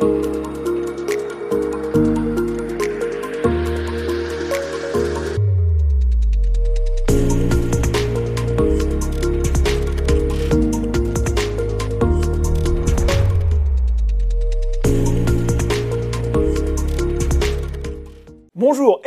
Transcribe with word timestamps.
Bonjour 0.00 0.29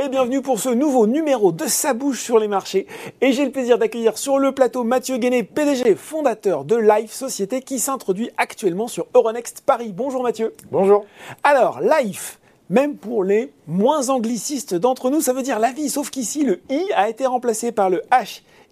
et 0.04 0.10
bienvenue 0.10 0.42
pour 0.42 0.60
ce 0.60 0.68
nouveau 0.68 1.08
numéro 1.08 1.54
de 1.54 1.66
Sa 1.66 1.94
bouche 1.94 2.22
sur 2.22 2.38
les 2.38 2.50
marchés. 2.50 2.88
Et 3.22 3.32
j'ai 3.32 3.46
le 3.46 3.52
plaisir 3.52 3.78
d'accueillir 3.78 4.18
sur 4.18 4.38
le 4.38 4.52
plateau 4.52 4.84
Mathieu 4.84 5.18
Guéné, 5.18 5.44
PDG, 5.44 5.96
fondateur 5.96 6.66
de 6.66 6.76
Life, 6.76 7.14
société 7.14 7.62
qui 7.62 7.80
s'introduit 7.80 8.30
actuellement 8.36 8.90
sur 8.90 9.06
Euronext 9.14 9.62
Paris. 9.66 9.94
Bonjour 9.96 10.22
Mathieu. 10.22 10.54
Bonjour. 10.72 11.06
Alors, 11.44 11.80
Life, 11.80 12.40
même 12.70 12.98
pour 12.98 13.24
les 13.24 13.54
moins 13.66 14.10
anglicistes 14.10 14.76
d'entre 14.76 15.10
nous, 15.10 15.22
ça 15.22 15.32
veut 15.32 15.44
dire 15.44 15.60
la 15.60 15.72
vie, 15.72 15.90
sauf 15.90 16.10
qu'ici 16.10 16.44
le 16.44 16.60
I 16.70 16.84
a 16.96 17.08
été 17.08 17.26
remplacé 17.26 17.72
par 17.72 17.90
le 17.90 18.02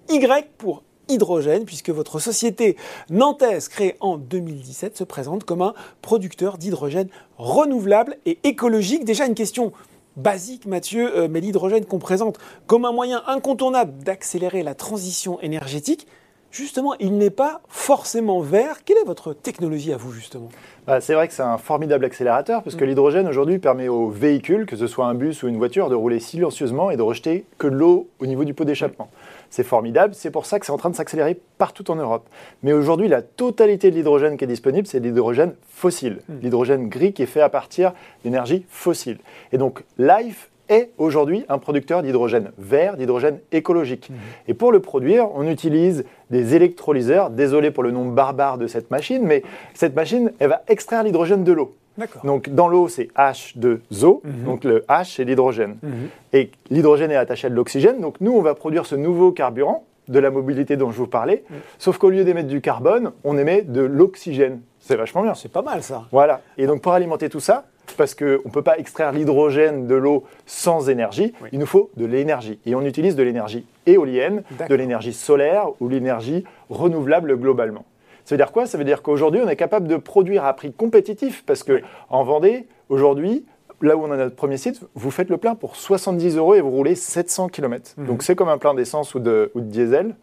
HY 0.09 0.17
pour 0.57 0.83
hydrogène, 1.07 1.63
puisque 1.63 1.91
votre 1.91 2.19
société 2.19 2.75
nantaise, 3.09 3.69
créée 3.69 3.95
en 4.01 4.17
2017, 4.17 4.97
se 4.97 5.03
présente 5.05 5.45
comme 5.45 5.61
un 5.61 5.73
producteur 6.01 6.57
d'hydrogène 6.57 7.07
renouvelable 7.37 8.17
et 8.25 8.37
écologique. 8.43 9.05
Déjà 9.05 9.25
une 9.25 9.35
question 9.35 9.71
basique, 10.17 10.65
Mathieu, 10.65 11.17
euh, 11.17 11.27
mais 11.29 11.41
l'hydrogène 11.41 11.85
qu'on 11.85 11.99
présente 11.99 12.37
comme 12.67 12.85
un 12.85 12.91
moyen 12.91 13.23
incontournable 13.27 14.03
d'accélérer 14.03 14.63
la 14.63 14.75
transition 14.75 15.39
énergétique, 15.41 16.07
justement, 16.51 16.93
il 16.99 17.17
n'est 17.17 17.29
pas 17.29 17.61
forcément 17.67 18.41
vert. 18.41 18.83
Quelle 18.83 18.97
est 18.97 19.05
votre 19.05 19.33
technologie 19.33 19.93
à 19.93 19.97
vous, 19.97 20.11
justement 20.11 20.49
bah, 20.85 21.01
C'est 21.01 21.13
vrai 21.13 21.27
que 21.27 21.33
c'est 21.33 21.41
un 21.41 21.57
formidable 21.57 22.05
accélérateur, 22.05 22.61
parce 22.63 22.75
que 22.75 22.83
mm. 22.83 22.87
l'hydrogène, 22.87 23.27
aujourd'hui, 23.27 23.59
permet 23.59 23.87
aux 23.87 24.09
véhicules, 24.09 24.65
que 24.65 24.75
ce 24.75 24.87
soit 24.87 25.05
un 25.05 25.13
bus 25.13 25.43
ou 25.43 25.47
une 25.47 25.57
voiture, 25.57 25.89
de 25.89 25.95
rouler 25.95 26.19
silencieusement 26.19 26.91
et 26.91 26.97
de 26.97 27.01
rejeter 27.01 27.45
que 27.57 27.67
de 27.67 27.75
l'eau 27.75 28.09
au 28.19 28.25
niveau 28.25 28.43
du 28.43 28.53
pot 28.53 28.65
d'échappement. 28.65 29.09
C'est 29.49 29.63
formidable, 29.63 30.13
c'est 30.13 30.31
pour 30.31 30.45
ça 30.45 30.59
que 30.59 30.65
c'est 30.65 30.71
en 30.71 30.77
train 30.77 30.89
de 30.89 30.95
s'accélérer 30.95 31.39
partout 31.57 31.89
en 31.89 31.95
Europe. 31.95 32.27
Mais 32.63 32.73
aujourd'hui, 32.73 33.07
la 33.07 33.21
totalité 33.21 33.91
de 33.91 33.95
l'hydrogène 33.95 34.37
qui 34.37 34.43
est 34.43 34.47
disponible, 34.47 34.87
c'est 34.87 34.99
de 34.99 35.07
l'hydrogène 35.07 35.55
fossile. 35.69 36.19
Hmm. 36.29 36.39
L'hydrogène 36.41 36.89
gris 36.89 37.13
qui 37.13 37.23
est 37.23 37.27
fait 37.27 37.41
à 37.41 37.49
partir 37.49 37.93
d'énergie 38.23 38.65
fossile. 38.69 39.17
Et 39.51 39.57
donc, 39.57 39.83
Life 39.97 40.50
est 40.71 40.91
aujourd'hui 40.97 41.45
un 41.49 41.59
producteur 41.59 42.01
d'hydrogène 42.01 42.51
vert, 42.57 42.97
d'hydrogène 42.97 43.39
écologique. 43.51 44.09
Hmm. 44.09 44.15
Et 44.47 44.53
pour 44.53 44.71
le 44.71 44.79
produire, 44.79 45.27
on 45.35 45.47
utilise 45.47 46.05
des 46.31 46.55
électrolyseurs. 46.55 47.29
Désolé 47.29 47.69
pour 47.69 47.83
le 47.83 47.91
nom 47.91 48.05
barbare 48.05 48.57
de 48.57 48.67
cette 48.67 48.89
machine, 48.89 49.23
mais 49.23 49.43
cette 49.73 49.95
machine, 49.95 50.31
elle 50.39 50.49
va 50.49 50.63
extraire 50.67 51.03
l'hydrogène 51.03 51.43
de 51.43 51.51
l'eau. 51.51 51.75
Donc 52.23 52.49
dans 52.49 52.67
l'eau, 52.67 52.87
c'est 52.87 53.09
H2O, 53.15 54.21
mhm. 54.23 54.45
donc 54.45 54.63
le 54.63 54.79
H, 54.87 55.15
c'est 55.15 55.23
l'hydrogène. 55.23 55.77
Mhm. 55.83 55.91
Et 56.33 56.51
l'hydrogène 56.69 57.11
est 57.11 57.15
attaché 57.15 57.47
à 57.47 57.49
de 57.49 57.55
l'oxygène, 57.55 57.99
donc 57.99 58.15
nous, 58.21 58.31
on 58.31 58.41
va 58.41 58.55
produire 58.55 58.85
ce 58.85 58.95
nouveau 58.95 59.31
carburant 59.31 59.85
de 60.07 60.19
la 60.19 60.31
mobilité 60.31 60.77
dont 60.77 60.91
je 60.91 60.97
vous 60.97 61.07
parlais, 61.07 61.43
mhm. 61.49 61.57
sauf 61.77 61.97
qu'au 61.97 62.09
lieu 62.09 62.23
d'émettre 62.23 62.47
du 62.47 62.61
carbone, 62.61 63.11
on 63.23 63.37
émet 63.37 63.61
de 63.61 63.81
l'oxygène. 63.81 64.61
C'est 64.79 64.95
vachement 64.95 65.21
bien. 65.21 65.35
C'est 65.35 65.51
pas 65.51 65.61
mal 65.61 65.83
ça. 65.83 66.05
Voilà. 66.11 66.41
Et 66.57 66.65
donc 66.65 66.81
pour 66.81 66.93
alimenter 66.93 67.29
tout 67.29 67.39
ça, 67.39 67.65
parce 67.95 68.15
qu'on 68.15 68.25
ne 68.25 68.51
peut 68.51 68.61
pas 68.61 68.77
extraire 68.77 69.11
l'hydrogène 69.11 69.87
de 69.87 69.95
l'eau 69.95 70.25
sans 70.45 70.89
énergie, 70.89 71.33
il 71.51 71.59
nous 71.59 71.65
faut 71.65 71.89
de 71.97 72.05
l'énergie. 72.05 72.59
Et 72.65 72.75
on 72.75 72.81
utilise 72.81 73.15
de 73.15 73.23
l'énergie 73.23 73.65
éolienne, 73.85 74.43
de 74.69 74.75
l'énergie 74.75 75.13
solaire 75.13 75.67
ou 75.79 75.89
l'énergie 75.89 76.43
renouvelable 76.69 77.37
globalement. 77.37 77.85
Ça 78.25 78.35
veut 78.35 78.37
dire 78.37 78.51
quoi? 78.51 78.65
Ça 78.65 78.77
veut 78.77 78.83
dire 78.83 79.01
qu'aujourd'hui, 79.01 79.41
on 79.43 79.49
est 79.49 79.55
capable 79.55 79.87
de 79.87 79.97
produire 79.97 80.45
à 80.45 80.53
prix 80.53 80.71
compétitif 80.71 81.43
parce 81.45 81.63
que 81.63 81.81
en 82.09 82.23
Vendée, 82.23 82.67
aujourd'hui, 82.89 83.45
là 83.81 83.97
où 83.97 84.03
on 84.03 84.11
a 84.11 84.17
notre 84.17 84.35
premier 84.35 84.57
site, 84.57 84.81
vous 84.95 85.11
faites 85.11 85.29
le 85.29 85.37
plein 85.37 85.55
pour 85.55 85.75
70 85.75 86.37
euros 86.37 86.55
et 86.55 86.61
vous 86.61 86.69
roulez 86.69 86.95
700 86.95 87.49
km. 87.49 87.93
Mhm. 87.97 88.05
Donc 88.07 88.23
c'est 88.23 88.35
comme 88.35 88.49
un 88.49 88.57
plein 88.57 88.73
d'essence 88.73 89.15
ou 89.15 89.19
de, 89.19 89.51
diesel. 89.55 90.15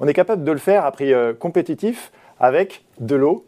On 0.00 0.08
est 0.08 0.14
capable 0.14 0.44
de 0.44 0.52
le 0.52 0.58
faire 0.58 0.84
à 0.84 0.92
prix 0.92 1.12
euh, 1.12 1.32
compétitif 1.32 2.10
avec 2.40 2.84
de 2.98 3.14
l'eau, 3.14 3.46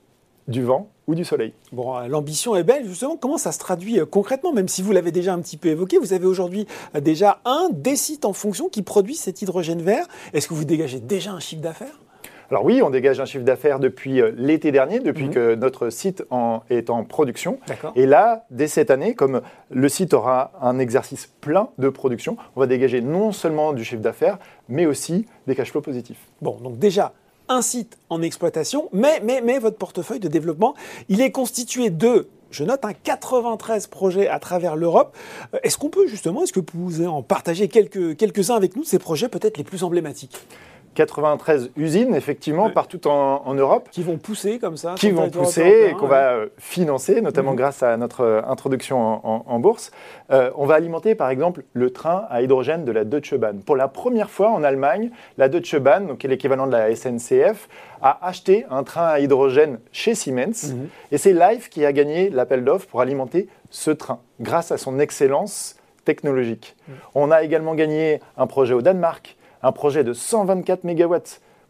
du 0.48 0.62
vent 0.62 0.90
ou 1.06 1.14
du 1.14 1.24
soleil. 1.24 1.52
Bon, 1.72 1.96
euh, 1.96 2.08
l'ambition 2.08 2.56
est 2.56 2.64
belle, 2.64 2.86
justement. 2.86 3.16
Comment 3.16 3.38
ça 3.38 3.52
se 3.52 3.58
traduit 3.58 4.00
euh, 4.00 4.06
concrètement? 4.06 4.52
Même 4.52 4.68
si 4.68 4.82
vous 4.82 4.92
l'avez 4.92 5.12
déjà 5.12 5.32
un 5.32 5.40
petit 5.40 5.56
peu 5.56 5.68
évoqué, 5.68 5.98
vous 5.98 6.12
avez 6.12 6.26
aujourd'hui 6.26 6.66
déjà 7.00 7.40
un 7.44 7.68
des 7.72 7.96
sites 7.96 8.24
en 8.24 8.32
fonction 8.32 8.68
qui 8.68 8.82
produit 8.82 9.14
cet 9.14 9.42
hydrogène 9.42 9.82
vert. 9.82 10.06
Est-ce 10.32 10.48
que 10.48 10.54
vous 10.54 10.64
dégagez 10.64 11.00
déjà 11.00 11.32
un 11.32 11.40
chiffre 11.40 11.62
d'affaires? 11.62 12.00
Alors 12.48 12.64
oui, 12.64 12.80
on 12.80 12.90
dégage 12.90 13.18
un 13.18 13.24
chiffre 13.24 13.44
d'affaires 13.44 13.80
depuis 13.80 14.20
euh, 14.20 14.32
l'été 14.36 14.70
dernier, 14.70 15.00
depuis 15.00 15.24
mhm. 15.24 15.34
que 15.34 15.54
notre 15.56 15.90
site 15.90 16.24
est 16.70 16.90
en 16.90 17.04
production. 17.04 17.58
Et 17.96 18.06
là, 18.06 18.46
dès 18.50 18.68
cette 18.68 18.90
année, 18.90 19.14
comme 19.14 19.40
le 19.70 19.88
site 19.88 20.14
aura 20.14 20.52
un 20.60 20.78
exercice 20.78 21.26
plein 21.40 21.70
de 21.78 21.88
production, 21.88 22.36
on 22.54 22.60
va 22.60 22.66
dégager 22.66 23.00
non 23.00 23.32
seulement 23.32 23.72
du 23.72 23.84
chiffre 23.84 24.02
d'affaires, 24.02 24.38
mais 24.68 24.86
aussi 24.86 25.26
des 25.46 25.56
cash 25.56 25.72
flows 25.72 25.80
positifs. 25.80 26.20
Bon, 26.40 26.56
donc 26.62 26.78
déjà, 26.78 27.12
un 27.48 27.62
site 27.62 27.98
en 28.10 28.22
exploitation, 28.22 28.88
mais, 28.92 29.58
votre 29.58 29.78
portefeuille 29.78 30.20
de 30.20 30.28
développement, 30.28 30.74
il 31.08 31.20
est 31.20 31.30
constitué 31.30 31.90
de 31.90 32.28
je 32.50 32.64
note 32.64 32.84
un 32.84 32.92
93 32.92 33.88
projets 33.88 34.28
à 34.28 34.38
travers 34.38 34.76
l'Europe. 34.76 35.16
Euh, 35.52 35.58
est-ce 35.62 35.76
qu'on 35.76 35.90
peut 35.90 36.06
justement, 36.06 36.44
est-ce 36.44 36.52
que 36.52 36.60
vous 36.60 36.64
pouvez 36.64 37.06
en 37.06 37.22
partager 37.22 37.68
quelques, 37.68 38.16
quelques-uns 38.16 38.54
avec 38.54 38.76
nous, 38.76 38.84
ces 38.84 39.00
projets 39.00 39.28
peut-être 39.28 39.58
les 39.58 39.64
plus 39.64 39.82
emblématiques? 39.82 40.38
93 40.96 41.70
usines, 41.76 42.14
effectivement, 42.14 42.70
partout 42.70 43.06
en, 43.06 43.54
Europe. 43.54 43.88
Qui 43.92 44.02
vont 44.02 44.16
pousser 44.16 44.58
comme 44.58 44.76
ça 44.76 44.94
Qui 44.96 45.10
vont 45.10 45.30
pousser 45.30 45.90
et 45.90 45.92
qu'on 45.92 46.06
va 46.06 46.32
euh, 46.32 46.46
financer, 46.58 47.20
notamment 47.20 47.52
mhm. 47.52 47.56
grâce 47.56 47.82
à 47.82 47.96
notre 47.96 48.22
euh, 48.22 48.42
introduction 48.48 49.20
en, 49.24 49.58
bourse. 49.60 49.92
Euh, 50.32 50.50
on 50.56 50.66
va 50.66 50.74
alimenter, 50.74 51.14
par 51.14 51.30
exemple, 51.30 51.62
le 51.74 51.90
train 51.90 52.26
à 52.30 52.42
hydrogène 52.42 52.84
de 52.84 52.92
la 52.92 53.04
Deutsche 53.04 53.34
Bahn. 53.34 53.60
Pour 53.60 53.76
la 53.76 53.88
première 53.88 54.30
fois 54.30 54.50
en 54.50 54.64
Allemagne, 54.64 55.10
la 55.38 55.48
Deutsche 55.48 55.76
Bahn, 55.76 56.06
donc, 56.06 56.22
l'équivalent 56.22 56.66
de 56.66 56.72
la 56.72 56.94
SNCF, 56.94 57.68
a 58.02 58.26
acheté 58.26 58.64
un 58.70 58.82
train 58.82 59.06
à 59.06 59.20
hydrogène 59.20 59.78
chez 59.92 60.14
Siemens. 60.14 60.72
Mhm. 60.72 60.88
Et 61.12 61.18
c'est 61.18 61.32
Life 61.32 61.68
qui 61.68 61.84
a 61.84 61.92
gagné 61.92 62.30
l'appel 62.30 62.64
d'offres 62.64 62.86
pour 62.86 63.02
alimenter 63.02 63.48
ce 63.70 63.90
train, 63.90 64.20
grâce 64.40 64.72
à 64.72 64.78
son 64.78 64.98
excellence 64.98 65.76
technologique. 66.04 66.74
Mhm. 66.88 66.94
On 67.14 67.30
a 67.30 67.42
également 67.42 67.74
gagné 67.74 68.20
un 68.38 68.46
projet 68.46 68.72
au 68.72 68.80
Danemark 68.80 69.35
un 69.66 69.72
projet 69.72 70.04
de 70.04 70.12
124 70.12 70.84
MW. 70.84 71.16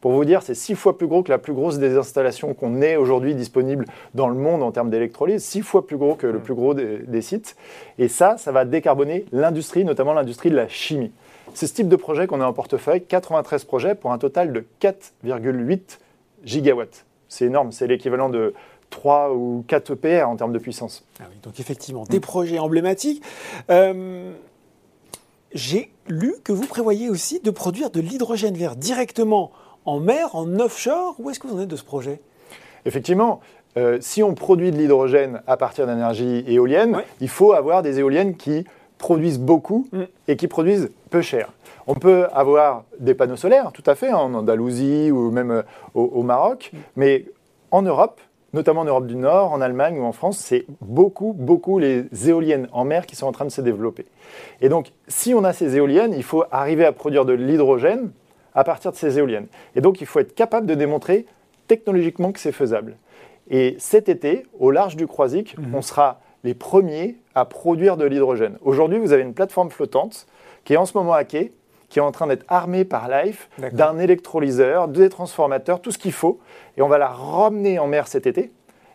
Pour 0.02 0.12
vous 0.12 0.24
dire, 0.26 0.42
c'est 0.42 0.54
six 0.54 0.74
fois 0.74 0.98
plus 0.98 1.06
gros 1.06 1.22
que 1.22 1.32
la 1.32 1.38
plus 1.38 1.54
grosse 1.54 1.78
des 1.78 1.96
installations 1.96 2.52
qu'on 2.52 2.82
ait 2.82 2.96
aujourd'hui 2.96 3.34
disponibles 3.34 3.86
dans 4.14 4.28
le 4.28 4.34
monde 4.34 4.62
en 4.62 4.70
termes 4.70 4.90
d'électrolyse, 4.90 5.42
six 5.42 5.62
fois 5.62 5.86
plus 5.86 5.96
gros 5.96 6.14
que 6.14 6.26
le 6.26 6.38
plus 6.38 6.54
gros 6.54 6.74
des, 6.74 7.22
sites. 7.22 7.56
Et 7.98 8.08
ça, 8.08 8.36
ça 8.36 8.52
va 8.52 8.66
décarboner 8.66 9.24
l'industrie, 9.32 9.84
notamment 9.84 10.12
l'industrie 10.12 10.50
de 10.50 10.56
la 10.56 10.68
chimie. 10.68 11.10
C'est 11.54 11.66
ce 11.66 11.74
type 11.74 11.88
de 11.88 11.96
projet 11.96 12.26
qu'on 12.26 12.42
a 12.42 12.46
en 12.46 12.52
portefeuille, 12.52 13.02
93 13.02 13.64
projets 13.64 13.94
pour 13.94 14.12
un 14.12 14.18
total 14.18 14.52
de 14.52 14.64
4,8 14.82 15.98
gigawatts. 16.44 17.06
C'est 17.28 17.46
énorme, 17.46 17.72
c'est 17.72 17.86
l'équivalent 17.86 18.28
de 18.28 18.52
3 18.90 19.32
ou 19.32 19.64
4 19.66 19.92
EPR 19.94 20.28
en 20.28 20.36
termes 20.36 20.52
de 20.52 20.58
puissance. 20.58 21.04
Ah 21.18 21.24
donc 21.42 21.58
effectivement, 21.58 22.04
des 22.04 22.20
projets 22.20 22.58
emblématiques. 22.58 23.22
Euh, 23.70 24.32
j'ai 25.56 25.90
lu 26.08 26.34
que 26.44 26.52
vous 26.52 26.66
prévoyez 26.66 27.08
aussi 27.08 27.40
de 27.40 27.50
produire 27.50 27.90
de 27.90 28.00
l'hydrogène 28.00 28.54
vert 28.54 28.76
directement 28.76 29.50
en 29.84 30.00
mer, 30.00 30.34
en 30.36 30.60
offshore. 30.60 31.16
Où 31.18 31.30
est-ce 31.30 31.40
que 31.40 31.46
vous 31.46 31.56
en 31.56 31.60
êtes 31.60 31.68
de 31.68 31.76
ce 31.76 31.84
projet? 31.84 32.20
Effectivement, 32.84 33.40
euh, 33.76 33.98
si 34.00 34.22
on 34.22 34.34
produit 34.34 34.70
de 34.70 34.76
l'hydrogène 34.76 35.42
à 35.46 35.56
partir 35.56 35.86
d'énergie 35.86 36.44
éolienne, 36.46 37.02
il 37.20 37.28
faut 37.28 37.52
avoir 37.52 37.82
des 37.82 37.98
éoliennes 37.98 38.36
qui 38.36 38.64
produisent 38.98 39.40
beaucoup 39.40 39.88
mm. 39.92 40.02
et 40.28 40.36
qui 40.36 40.48
produisent 40.48 40.90
peu 41.10 41.22
cher. 41.22 41.52
On 41.86 41.94
peut 41.94 42.26
avoir 42.32 42.84
des 42.98 43.14
panneaux 43.14 43.36
solaires, 43.36 43.70
tout 43.72 43.82
à 43.86 43.94
fait, 43.94 44.12
en 44.12 44.34
Andalousie 44.34 45.10
ou 45.10 45.30
même 45.30 45.50
euh, 45.50 45.62
au, 45.94 46.22
Maroc, 46.22 46.70
mm. 46.72 46.78
mais 46.96 47.24
en 47.70 47.82
Europe, 47.82 48.20
notamment 48.56 48.80
en 48.80 48.86
Europe 48.86 49.06
du 49.06 49.16
Nord, 49.16 49.52
en 49.52 49.60
Allemagne 49.60 49.98
ou 49.98 50.04
en 50.04 50.12
France, 50.12 50.38
c'est 50.38 50.64
beaucoup, 50.80 51.34
beaucoup 51.34 51.78
les 51.78 52.06
éoliennes 52.28 52.68
en 52.72 52.84
mer 52.84 53.06
qui 53.06 53.14
sont 53.14 53.26
en 53.26 53.32
train 53.32 53.44
de 53.44 53.50
se 53.50 53.60
développer. 53.60 54.06
Et 54.62 54.68
donc, 54.68 54.92
si 55.06 55.34
on 55.34 55.44
a 55.44 55.52
ces 55.52 55.76
éoliennes, 55.76 56.14
il 56.14 56.22
faut 56.22 56.44
arriver 56.50 56.84
à 56.84 56.92
produire 56.92 57.26
de 57.26 57.34
l'hydrogène 57.34 58.10
à 58.54 58.64
partir 58.64 58.90
de 58.90 58.96
ces 58.96 59.18
éoliennes. 59.18 59.46
Et 59.76 59.82
donc, 59.82 60.00
il 60.00 60.06
faut 60.06 60.18
être 60.20 60.34
capable 60.34 60.66
de 60.66 60.74
démontrer 60.74 61.26
technologiquement 61.68 62.32
que 62.32 62.40
c'est 62.40 62.52
faisable. 62.52 62.96
Et 63.50 63.76
cet 63.78 64.08
été, 64.08 64.46
au 64.58 64.70
large 64.70 64.96
du 64.96 65.06
Croisic, 65.06 65.56
mhm. 65.58 65.74
on 65.74 65.82
sera 65.82 66.20
les 66.42 66.54
premiers 66.54 67.16
à 67.34 67.44
produire 67.44 67.98
de 67.98 68.06
l'hydrogène. 68.06 68.56
Aujourd'hui, 68.62 68.98
vous 68.98 69.12
avez 69.12 69.22
une 69.22 69.34
plateforme 69.34 69.70
flottante 69.70 70.26
qui 70.64 70.72
est 70.72 70.78
en 70.78 70.86
ce 70.86 70.96
moment 70.96 71.12
hackée, 71.12 71.52
qui 71.88 71.98
est 71.98 72.02
en 72.02 72.12
train 72.12 72.26
d'être 72.26 72.44
armée 72.48 72.84
par 72.84 73.08
Life 73.08 73.48
d'un 73.72 73.98
électrolyseur, 73.98 74.88
des 74.88 75.08
transformateurs, 75.08 75.80
tout 75.80 75.92
ce 75.92 75.98
qu'il 75.98 76.12
faut. 76.12 76.40
Et 76.76 76.82
on 76.82 76.88
va 76.88 76.98
la 76.98 77.08
ramener 77.08 77.78
en 77.78 77.86
mer 77.86 78.08
cet 78.08 78.26
été. 78.26 78.52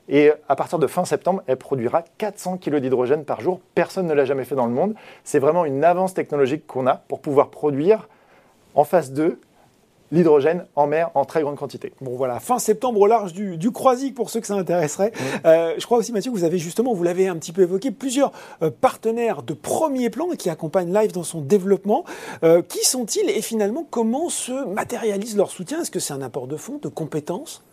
Et 0.09 0.31
à 0.49 0.55
partir 0.55 0.77
de 0.77 0.87
fin 0.87 1.05
septembre, 1.05 1.41
elle 1.47 1.57
produira 1.57 2.03
400 2.17 2.57
kg 2.57 2.77
d'hydrogène 2.77 3.23
par 3.23 3.39
jour. 3.39 3.61
Personne 3.75 4.07
ne 4.07 4.13
l'a 4.13 4.25
jamais 4.25 4.43
fait 4.43 4.55
dans 4.55 4.65
le 4.65 4.73
monde. 4.73 4.93
C'est 5.23 5.39
vraiment 5.39 5.63
une 5.63 5.83
avance 5.83 6.13
technologique 6.13 6.67
qu'on 6.67 6.87
a 6.87 6.95
pour 6.95 7.21
pouvoir 7.21 7.49
produire 7.49 8.09
en 8.75 8.83
phase 8.83 9.13
2 9.13 9.39
l'hydrogène 10.11 10.65
en 10.75 10.87
mer 10.87 11.09
en 11.15 11.25
très 11.25 11.41
grande 11.41 11.55
quantité. 11.55 11.93
Bon 12.01 12.15
voilà, 12.15 12.39
fin 12.39 12.59
septembre 12.59 12.99
au 12.99 13.07
large 13.07 13.33
du, 13.33 13.57
du 13.57 13.71
Croisic 13.71 14.13
pour 14.13 14.29
ceux 14.29 14.39
que 14.39 14.47
ça 14.47 14.55
intéresserait. 14.55 15.11
Euh, 15.45 15.73
je 15.77 15.85
crois 15.85 15.97
aussi 15.97 16.11
Mathieu 16.11 16.31
que 16.31 16.37
vous 16.37 16.43
avez 16.43 16.57
justement, 16.57 16.93
vous 16.93 17.03
l'avez 17.03 17.27
un 17.27 17.35
petit 17.35 17.51
peu 17.51 17.61
évoqué, 17.61 17.91
plusieurs 17.91 18.31
euh, 18.61 18.69
partenaires 18.69 19.43
de 19.43 19.53
premier 19.53 20.09
plan 20.09 20.27
qui 20.37 20.49
accompagnent 20.49 20.93
Live 20.93 21.11
dans 21.11 21.23
son 21.23 21.41
développement. 21.41 22.03
Euh, 22.43 22.61
qui 22.61 22.85
sont-ils 22.85 23.29
et 23.29 23.41
finalement 23.41 23.85
comment 23.89 24.29
se 24.29 24.65
matérialise 24.65 25.37
leur 25.37 25.51
soutien? 25.51 25.81
Est-ce 25.81 25.91
que 25.91 25.99
c'est 25.99 26.13
un 26.13 26.21
apport 26.21 26.47
de 26.47 26.57
fonds, 26.57 26.79
de 26.81 26.89
compétences? 26.89 27.63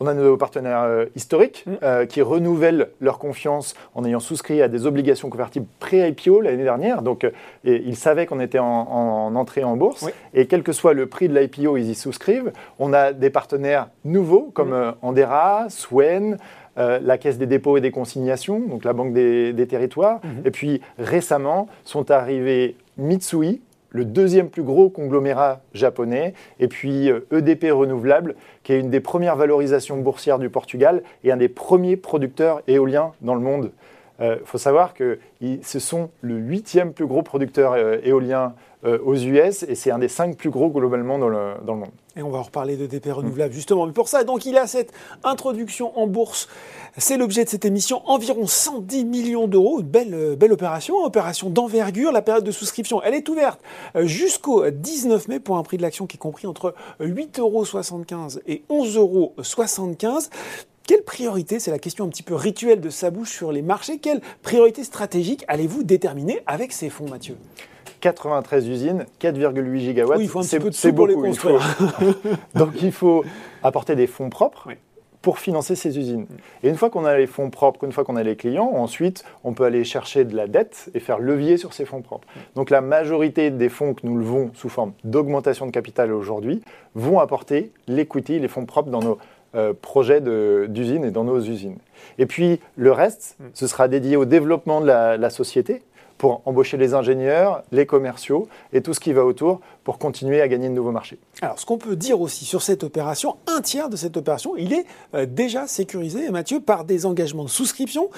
On 0.00 0.06
a 0.06 0.14
nos 0.14 0.36
partenaires 0.36 0.82
euh, 0.82 1.04
historiques 1.14 1.64
mm. 1.66 1.72
euh, 1.82 2.06
qui 2.06 2.22
renouvellent 2.22 2.88
leur 3.00 3.18
confiance 3.18 3.74
en 3.94 4.04
ayant 4.04 4.18
souscrit 4.18 4.62
à 4.62 4.68
des 4.68 4.86
obligations 4.86 5.28
convertibles 5.28 5.66
pré-IPO 5.78 6.40
l'année 6.40 6.64
dernière. 6.64 7.02
Donc, 7.02 7.24
euh, 7.24 7.30
ils 7.64 7.96
savaient 7.96 8.26
qu'on 8.26 8.40
était 8.40 8.58
en, 8.58 9.34
entrée 9.36 9.62
en 9.62 9.76
bourse. 9.76 10.06
Et 10.32 10.46
quel 10.46 10.62
que 10.62 10.72
soit 10.72 10.94
le 10.94 11.06
prix 11.06 11.28
de 11.28 11.38
l'IPO, 11.38 11.76
ils 11.76 11.90
y 11.90 11.94
souscrivent. 11.94 12.52
On 12.78 12.92
a 12.94 13.12
des 13.12 13.30
partenaires 13.30 13.88
nouveaux 14.04 14.50
comme 14.54 14.70
mm. 14.70 14.94
Andera, 15.02 15.66
Swen, 15.68 16.38
la 16.76 17.18
Caisse 17.18 17.36
des 17.36 17.46
dépôts 17.46 17.76
et 17.76 17.82
des 17.82 17.90
consignations, 17.90 18.58
donc 18.58 18.84
la 18.84 18.94
Banque 18.94 19.12
des, 19.12 19.66
Territoires. 19.68 20.20
Mm-hmm. 20.20 20.46
Et 20.46 20.50
puis 20.50 20.80
récemment 20.98 21.68
sont 21.84 22.10
arrivés 22.10 22.74
Mitsui, 22.96 23.60
le 23.90 24.04
deuxième 24.04 24.48
plus 24.48 24.62
gros 24.62 24.88
conglomérat 24.88 25.60
japonais, 25.74 26.34
et 26.58 26.68
puis 26.68 27.08
EDP 27.08 27.64
euh, 27.64 27.70
e 27.70 27.72
Renouvelable, 27.72 28.34
qui 28.62 28.72
est 28.72 28.80
une 28.80 28.90
des 28.90 29.00
premières 29.00 29.36
valorisations 29.36 29.96
boursières 29.98 30.38
du 30.38 30.48
Portugal 30.48 31.02
et 31.24 31.32
un 31.32 31.36
des 31.36 31.48
premiers 31.48 31.96
producteurs 31.96 32.62
éoliens 32.66 33.12
dans 33.20 33.34
le 33.34 33.40
monde. 33.40 33.72
Il 34.20 34.26
euh, 34.26 34.36
faut 34.44 34.58
savoir 34.58 34.94
que 34.94 35.18
ce 35.62 35.78
sont 35.78 36.10
le 36.20 36.36
huitième 36.36 36.92
plus 36.92 37.06
gros 37.06 37.22
producteur 37.22 37.72
euh, 37.72 37.98
éolien 38.02 38.54
aux 38.82 39.14
US 39.14 39.62
et 39.64 39.74
c'est 39.74 39.90
un 39.90 39.98
des 39.98 40.08
cinq 40.08 40.38
plus 40.38 40.48
gros 40.48 40.70
globalement 40.70 41.18
dans 41.18 41.28
le, 41.28 41.52
dans 41.66 41.74
le 41.74 41.80
monde. 41.80 41.90
Et 42.16 42.22
on 42.22 42.30
va 42.30 42.38
en 42.38 42.42
reparler 42.42 42.76
de 42.76 42.86
DP 42.86 43.12
renouvelable 43.12 43.54
justement. 43.54 43.86
Mais 43.86 43.92
pour 43.92 44.08
ça, 44.08 44.24
donc 44.24 44.44
il 44.44 44.58
a 44.58 44.66
cette 44.66 44.92
introduction 45.22 45.96
en 45.98 46.06
bourse. 46.08 46.48
C'est 46.96 47.16
l'objet 47.16 47.44
de 47.44 47.48
cette 47.48 47.64
émission. 47.64 48.02
Environ 48.06 48.46
110 48.46 49.04
millions 49.04 49.46
d'euros. 49.46 49.80
Une 49.80 49.86
belle, 49.86 50.14
euh, 50.14 50.34
belle 50.34 50.52
opération, 50.52 50.96
opération 51.04 51.50
d'envergure. 51.50 52.10
La 52.10 52.22
période 52.22 52.42
de 52.42 52.50
souscription, 52.50 53.00
elle 53.02 53.14
est 53.14 53.28
ouverte 53.28 53.60
euh, 53.94 54.06
jusqu'au 54.06 54.68
19 54.68 55.28
mai 55.28 55.38
pour 55.38 55.56
un 55.56 55.62
prix 55.62 55.76
de 55.76 55.82
l'action 55.82 56.06
qui 56.06 56.16
est 56.16 56.18
compris 56.20 56.48
entre 56.48 56.74
8,75 57.00 57.38
euros 57.38 57.64
et 58.46 58.64
11,75 58.68 58.96
euros. 58.98 59.34
Quelle 60.90 61.04
priorité, 61.04 61.60
c'est 61.60 61.70
la 61.70 61.78
question 61.78 62.04
un 62.04 62.08
petit 62.08 62.24
peu 62.24 62.34
rituelle 62.34 62.80
de 62.80 62.90
sa 62.90 63.12
bouche 63.12 63.30
sur 63.30 63.52
les 63.52 63.62
marchés, 63.62 63.98
quelle 63.98 64.20
priorité 64.42 64.82
stratégique 64.82 65.44
allez-vous 65.46 65.84
déterminer 65.84 66.42
avec 66.48 66.72
ces 66.72 66.90
fonds, 66.90 67.08
Mathieu? 67.08 67.36
93 68.00 68.66
usines, 68.66 69.06
4,8 69.20 69.78
gigawatts. 69.78 70.18
Oui, 70.18 70.24
il 70.24 70.28
faut 70.28 70.40
un 70.40 70.42
petit 70.42 70.58
peu 70.58 70.68
de 70.68 70.74
sous 70.74 70.92
pour 70.92 71.06
les 71.06 71.14
construire. 71.14 71.62
Donc 72.56 72.82
il 72.82 72.90
faut 72.90 73.24
apporter 73.62 73.94
des 73.94 74.08
fonds 74.08 74.30
propres. 74.30 74.66
pour 75.22 75.38
financer 75.38 75.76
ces 75.76 75.96
usines. 75.96 76.26
Et 76.64 76.68
une 76.68 76.76
fois 76.76 76.90
qu'on 76.90 77.04
a 77.04 77.16
les 77.16 77.28
fonds 77.28 77.50
propres, 77.50 77.84
une 77.84 77.92
fois 77.92 78.02
qu'on 78.02 78.16
a 78.16 78.24
les 78.24 78.34
clients, 78.34 78.72
ensuite, 78.74 79.22
on 79.44 79.52
peut 79.52 79.64
aller 79.64 79.84
chercher 79.84 80.24
de 80.24 80.34
la 80.34 80.48
dette 80.48 80.90
et 80.94 80.98
faire 80.98 81.20
levier 81.20 81.56
sur 81.56 81.72
ces 81.72 81.84
fonds 81.84 82.02
propres. 82.02 82.26
Donc 82.56 82.68
la 82.68 82.80
majorité 82.80 83.50
des 83.50 83.68
fonds 83.68 83.94
que 83.94 84.04
nous 84.04 84.16
levons 84.16 84.50
sous 84.54 84.70
forme 84.70 84.94
d'augmentation 85.04 85.66
de 85.66 85.70
capital 85.70 86.12
aujourd'hui 86.12 86.62
vont 86.96 87.20
apporter 87.20 87.70
l'equity, 87.86 88.40
les 88.40 88.48
fonds 88.48 88.66
propres 88.66 88.90
dans 88.90 89.02
nos 89.02 89.18
euh, 89.54 89.72
projets 89.80 90.20
d'usines 90.20 91.04
et 91.04 91.10
dans 91.10 91.24
nos 91.24 91.40
usines. 91.40 91.78
Et 92.18 92.26
puis 92.26 92.60
le 92.76 92.92
reste, 92.92 93.36
mm. 93.38 93.44
ce 93.54 93.66
sera 93.66 93.88
dédié 93.88 94.16
au 94.16 94.24
développement 94.24 94.80
de 94.80 94.86
la 94.86 95.30
société, 95.30 95.82
pour 96.20 96.42
embaucher 96.44 96.76
les 96.76 96.92
ingénieurs, 96.92 97.62
les 97.72 97.86
commerciaux 97.86 98.46
et 98.74 98.82
tout 98.82 98.92
ce 98.92 99.00
qui 99.00 99.14
va 99.14 99.24
autour 99.24 99.60
pour 99.84 99.96
continuer 99.96 100.42
à 100.42 100.48
gagner 100.48 100.68
de 100.68 100.74
nouveaux 100.74 100.90
marchés. 100.90 101.18
Alors, 101.40 101.58
ce 101.58 101.64
qu'on 101.64 101.78
peut 101.78 101.96
dire 101.96 102.20
aussi 102.20 102.44
sur 102.44 102.60
cette 102.60 102.84
opération, 102.84 103.36
un 103.46 103.62
tiers 103.62 103.88
de 103.88 103.96
cette 103.96 104.18
opération, 104.18 104.54
il 104.58 104.74
est 104.74 104.84
euh, 105.14 105.24
déjà 105.24 105.66
sécurisé, 105.66 106.28
Mathieu, 106.28 106.60
par 106.60 106.84
des 106.84 107.06
engagements 107.06 107.44
de 107.44 107.48
souscription. 107.48 108.10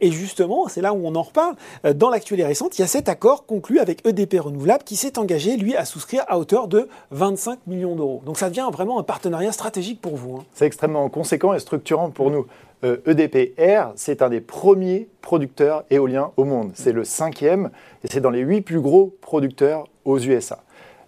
Et 0.00 0.12
justement, 0.12 0.68
c'est 0.68 0.80
là 0.80 0.94
où 0.94 1.04
on 1.04 1.16
en 1.16 1.22
reparle. 1.22 1.56
Euh, 1.84 1.92
dans 1.92 2.08
l'actualité 2.08 2.46
récente, 2.46 2.78
il 2.78 2.82
y 2.82 2.84
a 2.84 2.86
cet 2.86 3.08
accord 3.08 3.46
conclu 3.46 3.80
avec 3.80 4.06
EDP 4.06 4.38
Renouvelable 4.38 4.84
qui 4.84 4.94
s'est 4.94 5.18
engagé, 5.18 5.56
lui, 5.56 5.74
à 5.74 5.84
souscrire 5.84 6.22
à 6.28 6.38
hauteur 6.38 6.68
de 6.68 6.88
25 7.10 7.66
millions 7.66 7.96
d'euros. 7.96 8.22
Donc, 8.24 8.38
ça 8.38 8.48
devient 8.48 8.68
vraiment 8.72 9.00
un 9.00 9.02
partenariat 9.02 9.50
stratégique 9.50 10.00
pour 10.00 10.14
vous. 10.14 10.36
Hein. 10.36 10.44
C'est 10.54 10.66
extrêmement 10.66 11.08
conséquent 11.08 11.52
et 11.52 11.58
structurant 11.58 12.10
pour 12.10 12.30
nous. 12.30 12.46
EDP 12.82 13.54
euh, 13.58 13.82
e 13.84 13.92
c'est 13.96 14.22
un 14.22 14.28
des 14.28 14.40
premiers 14.40 15.08
producteurs 15.20 15.84
éoliens 15.90 16.32
au 16.36 16.44
monde. 16.44 16.72
C'est 16.74 16.92
le 16.92 17.04
cinquième 17.04 17.70
et 18.04 18.08
c'est 18.08 18.20
dans 18.20 18.30
les 18.30 18.40
huit 18.40 18.62
plus 18.62 18.80
gros 18.80 19.16
producteurs 19.20 19.86
aux 20.04 20.18
USA. 20.18 20.62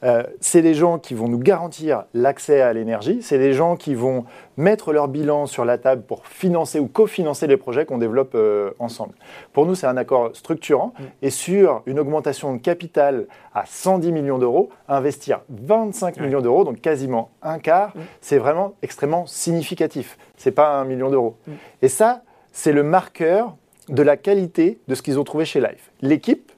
Euh, 0.04 0.24
c'est 0.40 0.62
des 0.62 0.74
gens 0.74 0.98
qui 0.98 1.14
vont 1.14 1.28
nous 1.28 1.38
garantir 1.38 2.04
l'accès 2.12 2.60
à 2.60 2.72
l'énergie, 2.72 3.18
c'est 3.22 3.38
des 3.38 3.52
gens 3.52 3.76
qui 3.76 3.94
vont 3.94 4.24
mettre 4.56 4.92
leur 4.92 5.08
bilan 5.08 5.46
sur 5.46 5.64
la 5.64 5.78
table 5.78 6.02
pour 6.02 6.26
financer 6.26 6.78
ou 6.78 6.88
cofinancer 6.88 7.46
les 7.46 7.56
projets 7.56 7.86
qu'on 7.86 7.98
développe 7.98 8.34
euh, 8.34 8.72
ensemble. 8.78 9.14
Pour 9.52 9.64
nous, 9.66 9.74
c'est 9.74 9.86
un 9.86 9.96
accord 9.96 10.30
structurant 10.34 10.92
mm. 10.98 11.04
et 11.22 11.30
sur 11.30 11.82
une 11.86 11.98
augmentation 11.98 12.52
de 12.52 12.58
capital 12.58 13.26
à 13.54 13.64
110 13.66 14.12
millions 14.12 14.38
d'euros, 14.38 14.70
investir 14.88 15.40
25 15.50 16.18
millions 16.18 16.40
d'euros, 16.40 16.64
donc 16.64 16.80
quasiment 16.80 17.30
un 17.42 17.58
quart, 17.58 17.96
mm. 17.96 18.00
c'est 18.20 18.38
vraiment 18.38 18.74
extrêmement 18.82 19.26
significatif. 19.26 20.18
C'est 20.36 20.52
pas 20.52 20.80
un 20.80 20.84
million 20.84 21.10
d'euros. 21.10 21.36
Mm. 21.46 21.52
Et 21.82 21.88
ça, 21.88 22.22
c'est 22.52 22.72
le 22.72 22.82
marqueur 22.82 23.56
de 23.88 24.02
la 24.02 24.16
qualité 24.16 24.78
de 24.88 24.94
ce 24.94 25.02
qu'ils 25.02 25.18
ont 25.18 25.24
trouvé 25.24 25.44
chez 25.44 25.60
Life. 25.60 25.90
L'équipe 26.00 26.52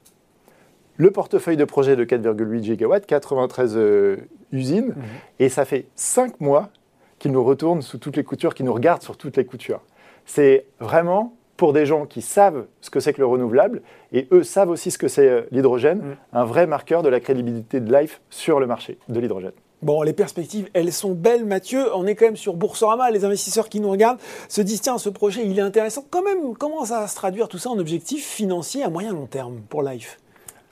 le 0.97 1.11
portefeuille 1.11 1.57
de 1.57 1.65
projet 1.65 1.97
de 1.97 2.05
4,8 2.05 2.63
gigawatts, 2.63 3.07
93 3.07 3.75
euh, 3.77 4.17
usines, 4.53 4.89
mhm. 4.89 5.03
et 5.41 5.49
ça 5.49 5.65
fait 5.65 5.87
5 5.97 6.41
mois 6.41 6.71
qu'ils 7.19 7.33
nous 7.33 7.45
retournent 7.45 7.83
sous 7.83 7.99
toutes 7.99 8.17
les 8.17 8.25
coutures, 8.25 8.55
qu'ils 8.55 8.67
nous 8.67 8.75
regardent 8.75 9.03
sur 9.03 9.17
toutes 9.17 9.37
les 9.37 9.45
coutures. 9.45 9.81
C'est 10.27 10.67
vraiment 10.81 11.35
pour 11.57 11.73
des 11.73 11.87
gens 11.87 12.07
qui 12.07 12.21
savent 12.23 12.67
ce 12.81 12.91
que 12.91 13.01
c'est 13.01 13.13
que 13.13 13.21
le 13.21 13.27
renouvelable, 13.27 13.83
et 14.13 14.27
eux 14.33 14.43
savent 14.43 14.71
aussi 14.71 14.91
ce 14.91 14.99
que 14.99 15.09
c'est 15.09 15.29
euh, 15.29 15.43
l'hydrogène, 15.51 15.99
mhm. 15.99 16.17
un 16.33 16.45
vrai 16.45 16.67
marqueur 16.67 17.03
de 17.03 17.09
la 17.09 17.21
crédibilité 17.21 17.81
de 17.81 17.93
Life 17.93 18.21
sur 18.31 18.61
le 18.61 18.67
marché 18.67 18.99
de 19.09 19.21
l'hydrogène. 19.21 19.53
Bon, 19.83 20.01
les 20.01 20.15
perspectives, 20.15 20.71
elles 20.73 20.95
sont 20.95 21.13
belles, 21.13 21.45
Mathieu. 21.45 21.95
On 21.95 22.07
est 22.07 22.15
quand 22.15 22.25
même 22.25 22.39
sur 22.39 22.55
Boursorama. 22.55 23.11
Les 23.11 23.27
investisseurs 23.27 23.69
qui 23.69 23.81
nous 23.81 23.91
regardent 23.91 24.19
se 24.49 24.63
disent 24.63 24.81
tiens, 24.81 24.97
ce 24.97 25.11
projet, 25.11 25.45
il 25.45 25.59
est 25.59 25.63
intéressant. 25.63 26.03
Quand 26.09 26.23
même, 26.23 26.57
comment 26.57 26.87
ça 26.87 27.01
va 27.01 27.07
se 27.07 27.15
traduire 27.15 27.49
tout 27.49 27.59
ça 27.59 27.69
en 27.69 27.79
objectif 27.79 28.27
financier 28.27 28.83
à 28.83 28.89
moyen 28.89 29.13
long 29.13 29.27
terme 29.27 29.61
pour 29.69 29.83
Life? 29.83 30.19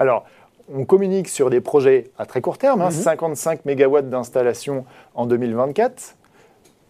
Alors, 0.03 0.25
on 0.69 0.85
communique 0.85 1.29
sur 1.29 1.49
des 1.49 1.61
projets 1.61 2.11
à 2.19 2.27
très 2.27 2.41
court 2.41 2.59
terme, 2.59 2.91
55 2.91 3.61
hein, 3.65 3.73
mhm. 3.73 3.87
MW 3.87 4.03
d'installation 4.03 4.85
en 5.15 5.27
2024, 5.27 6.17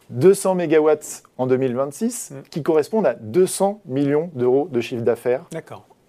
200 0.08 0.54
MW 0.54 0.90
en 1.36 1.46
2026, 1.46 2.30
mhm. 2.30 2.42
qui 2.50 2.62
correspondent 2.62 3.06
à 3.06 3.14
200 3.14 3.82
millions 3.84 4.30
d'euros 4.34 4.66
de 4.72 4.80
chiffre 4.80 5.02
d'affaires 5.02 5.44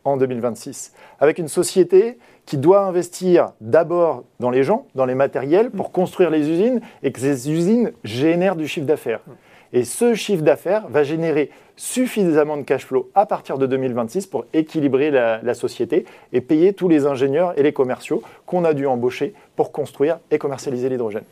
en 0.06 0.16
2026. 0.16 0.94
Avec 1.20 1.40
une 1.40 1.50
société 1.50 2.20
qui 2.46 2.58
doit 2.58 2.86
investir 2.86 3.52
d'abord 3.60 4.24
dans 4.40 4.50
les 4.50 4.64
gens, 4.64 4.88
dans 4.96 5.06
les 5.06 5.16
matériels, 5.16 5.72
pour 5.72 5.88
mhm. 5.88 5.94
construire 5.94 6.30
les 6.30 6.50
usines 6.50 6.80
et 7.04 7.12
que 7.12 7.20
ces 7.20 7.52
usines 7.52 7.92
génèrent 8.06 8.56
du 8.56 8.68
chiffre 8.68 8.88
d'affaires. 8.88 9.22
Et 9.74 9.84
ce 9.84 10.14
chiffre 10.14 10.44
d'affaires 10.44 10.88
va 10.88 11.04
générer 11.04 11.50
suffisamment 11.76 12.58
de 12.58 12.62
cash 12.62 12.86
flow 12.86 13.10
à 13.16 13.26
partir 13.26 13.58
de 13.58 13.66
2026 13.66 14.28
pour 14.28 14.46
équilibrer 14.54 15.10
la, 15.10 15.54
société 15.56 16.06
et 16.32 16.42
payer 16.42 16.74
tous 16.74 16.88
les 16.88 17.08
ingénieurs 17.08 17.58
et 17.58 17.64
les 17.64 17.74
commerciaux 17.74 18.22
qu'on 18.46 18.64
a 18.64 18.74
dû 18.74 18.86
embaucher 18.86 19.34
pour 19.56 19.72
construire 19.72 20.20
et 20.30 20.38
commercialiser 20.38 20.90
l'hydrogène. 20.90 21.24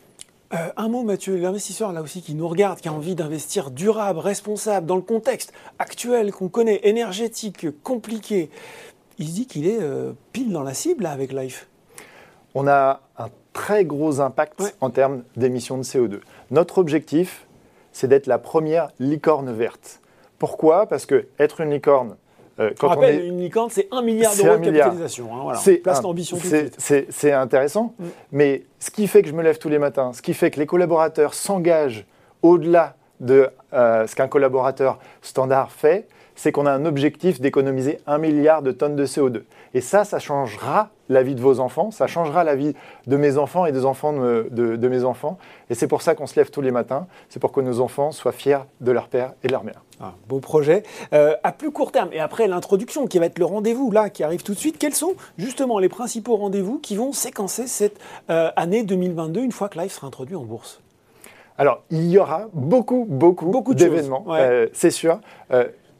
Euh, 0.52 0.56
un 0.76 0.88
mot, 0.88 1.02
Mathieu, 1.02 1.36
l'investisseur 1.36 1.92
là 1.92 2.02
aussi 2.02 2.20
qui 2.20 2.34
nous 2.34 2.48
regarde, 2.48 2.80
qui 2.80 2.88
a 2.88 2.92
envie 2.92 3.14
d'investir 3.14 3.70
durable, 3.70 4.18
responsable, 4.18 4.86
dans 4.86 4.96
le 4.96 5.02
contexte 5.02 5.52
actuel 5.78 6.32
qu'on 6.32 6.48
connaît, 6.48 6.80
énergétique, 6.82 7.66
compliqué, 7.82 8.50
il 9.18 9.28
se 9.28 9.32
dit 9.32 9.46
qu'il 9.46 9.66
est 9.66 9.80
euh, 9.80 10.12
pile 10.32 10.52
dans 10.52 10.62
la 10.62 10.74
cible 10.74 11.04
là, 11.04 11.12
avec 11.12 11.32
Life. 11.32 11.68
On 12.54 12.66
a 12.66 13.00
un 13.16 13.28
très 13.52 13.84
gros 13.84 14.20
impact 14.20 14.74
en 14.80 14.90
termes 14.90 15.22
d'émissions 15.36 15.78
de 15.78 15.84
CO2. 15.84 16.20
Notre 16.50 16.78
objectif, 16.78 17.46
c'est 17.92 18.08
d'être 18.08 18.26
la 18.26 18.38
première 18.38 18.88
licorne 18.98 19.52
verte. 19.52 20.00
Pourquoi? 20.38 20.86
Parce 20.86 21.06
que 21.06 21.26
être 21.38 21.60
une 21.60 21.70
licorne, 21.70 22.16
euh, 22.60 22.70
quand 22.78 22.88
on, 22.88 22.90
rappelle, 22.90 23.24
une 23.24 23.38
licorne, 23.38 23.70
c'est 23.70 23.88
un 23.90 24.02
milliard 24.02 24.34
d'euros 24.34 24.58
de 24.58 24.64
capitalisation. 24.64 25.50
Hein, 25.50 25.54
c'est 25.54 25.76
place 25.76 26.02
l'ambition. 26.02 26.38
C'est 26.78 27.32
intéressant, 27.32 27.94
mm. 27.98 28.06
mais 28.32 28.64
ce 28.78 28.90
qui 28.90 29.06
fait 29.06 29.22
que 29.22 29.28
je 29.28 29.34
me 29.34 29.42
lève 29.42 29.58
tous 29.58 29.68
les 29.68 29.78
matins, 29.78 30.12
ce 30.12 30.22
qui 30.22 30.34
fait 30.34 30.50
que 30.50 30.58
les 30.58 30.66
collaborateurs 30.66 31.34
s'engagent 31.34 32.06
au-delà 32.42 32.96
de 33.22 33.48
euh, 33.72 34.06
ce 34.06 34.14
qu'un 34.14 34.28
collaborateur 34.28 34.98
standard 35.22 35.72
fait, 35.72 36.06
c'est 36.34 36.52
qu'on 36.52 36.66
a 36.66 36.72
un 36.72 36.84
objectif 36.84 37.40
d'économiser 37.40 37.98
un 38.06 38.18
milliard 38.18 38.62
de 38.62 38.72
tonnes 38.72 38.96
de 38.96 39.06
CO2. 39.06 39.42
Et 39.74 39.80
ça, 39.80 40.04
ça 40.04 40.18
changera 40.18 40.90
la 41.08 41.22
vie 41.22 41.34
de 41.34 41.40
vos 41.40 41.60
enfants, 41.60 41.90
ça 41.90 42.06
changera 42.06 42.42
la 42.42 42.54
vie 42.54 42.74
de 43.06 43.16
mes 43.16 43.38
enfants 43.38 43.66
et 43.66 43.72
des 43.72 43.84
enfants 43.84 44.12
de, 44.12 44.88
mes 44.88 45.04
enfants. 45.04 45.38
Et 45.70 45.74
c'est 45.74 45.86
pour 45.86 46.02
ça 46.02 46.14
qu'on 46.14 46.26
se 46.26 46.36
lève 46.36 46.50
tous 46.50 46.62
les 46.62 46.70
matins, 46.70 47.06
c'est 47.28 47.38
pour 47.38 47.52
que 47.52 47.60
nos 47.60 47.80
enfants 47.80 48.12
soient 48.12 48.32
fiers 48.32 48.64
de 48.80 48.92
leur 48.92 49.08
père 49.08 49.34
et 49.42 49.46
de 49.46 49.52
leur 49.52 49.64
mère. 49.64 49.82
Ah, 50.00 50.14
beau 50.28 50.40
projet. 50.40 50.82
Euh, 51.12 51.36
à 51.44 51.52
plus 51.52 51.70
court 51.70 51.92
terme, 51.92 52.08
et 52.12 52.20
après 52.20 52.48
l'introduction 52.48 53.06
qui 53.06 53.18
va 53.18 53.26
être 53.26 53.38
le 53.38 53.44
rendez-vous 53.44 53.90
là, 53.90 54.10
qui 54.10 54.24
arrive 54.24 54.42
tout 54.42 54.54
de 54.54 54.58
suite, 54.58 54.78
quels 54.78 54.94
sont 54.94 55.14
justement 55.38 55.78
les 55.78 55.88
principaux 55.88 56.36
rendez-vous 56.36 56.78
qui 56.78 56.96
vont 56.96 57.12
séquencer 57.12 57.66
cette 57.66 58.00
euh, 58.30 58.50
année 58.56 58.82
2022 58.82 59.42
une 59.42 59.52
fois 59.52 59.68
que 59.68 59.78
Live 59.78 59.92
sera 59.92 60.06
introduit 60.06 60.34
en 60.34 60.44
bourse? 60.44 60.81
Alors, 61.62 61.84
il 61.90 62.10
y 62.10 62.18
aura 62.18 62.48
beaucoup, 62.52 63.06
beaucoup, 63.08 63.46
beaucoup 63.46 63.74
d'événements, 63.74 64.24
euh, 64.30 64.66
c'est 64.72 64.90
sûr 64.90 65.20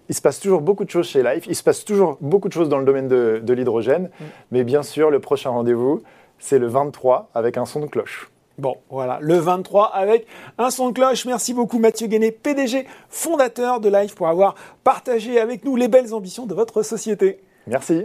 il 0.09 0.15
se 0.15 0.21
passe 0.21 0.41
toujours 0.41 0.61
beaucoup 0.61 0.85
de 0.85 0.91
choses 0.91 1.09
chez 1.09 1.23
Life, 1.23 1.45
il 1.47 1.57
se 1.57 1.63
passe 1.63 1.87
toujours 1.87 2.19
beaucoup 2.21 2.49
de 2.49 2.53
choses 2.53 2.69
dans 2.69 2.79
le 2.79 2.85
domaine 2.85 3.09
de, 3.09 3.53
l'hydrogène, 3.53 4.11
mm. 4.21 4.25
mais 4.51 4.63
bien 4.63 4.83
sûr, 4.83 5.11
le 5.11 5.21
prochain 5.21 5.49
rendez-vous, 5.49 6.03
c'est 6.39 6.59
le 6.59 6.67
23 6.67 7.31
avec 7.35 7.57
un 7.57 7.65
son 7.65 7.81
de 7.81 7.87
cloche. 7.87 8.31
Bon, 8.59 8.77
voilà, 8.91 9.19
le 9.23 9.39
23 9.39 9.87
avec 9.87 10.27
un 10.59 10.71
son 10.71 10.91
de 10.91 10.93
cloche. 10.93 11.25
Merci 11.25 11.55
beaucoup 11.55 11.79
Mathieu 11.79 12.09
Guéné, 12.09 12.31
PDG, 12.31 12.87
fondateur 13.09 13.81
de 13.81 13.89
Life, 13.89 14.15
pour 14.15 14.29
avoir 14.29 14.55
partagé 14.85 15.41
avec 15.41 15.65
nous 15.65 15.77
les 15.77 15.89
belles 15.89 16.13
ambitions 16.13 16.45
de 16.45 16.55
votre 16.55 16.83
société. 16.83 17.41
Merci. 17.67 18.05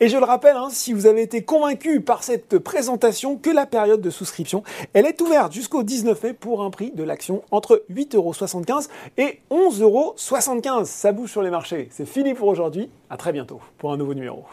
Et 0.00 0.08
je 0.08 0.16
le 0.16 0.24
rappelle, 0.24 0.56
hein, 0.56 0.68
si 0.70 0.92
vous 0.92 1.06
avez 1.06 1.22
été 1.22 1.42
convaincu 1.42 2.00
par 2.00 2.22
cette 2.22 2.58
présentation, 2.58 3.36
que 3.36 3.50
la 3.50 3.66
période 3.66 4.00
de 4.00 4.10
souscription, 4.10 4.62
elle 4.92 5.06
est 5.06 5.20
ouverte 5.20 5.52
jusqu'au 5.52 5.82
19 5.82 6.22
mai 6.22 6.32
pour 6.32 6.62
un 6.62 6.70
prix 6.70 6.90
de 6.90 7.02
l'action 7.02 7.42
entre 7.50 7.84
8,75€ 7.90 8.88
et 9.18 9.40
11,75€. 9.50 10.84
Ça 10.84 11.12
bouge 11.12 11.30
sur 11.30 11.42
les 11.42 11.50
marchés. 11.50 11.88
C'est 11.90 12.06
fini 12.06 12.34
pour 12.34 12.48
aujourd'hui. 12.48 12.90
À 13.10 13.16
très 13.16 13.32
bientôt 13.32 13.60
pour 13.78 13.92
un 13.92 13.96
nouveau 13.96 14.14
numéro. 14.14 14.44